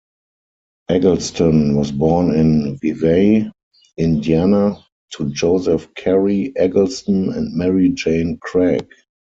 [0.89, 3.51] Eggleston was born in Vevay,
[3.99, 8.87] Indiana, to Joseph Cary Eggleston and Mary Jane Craig.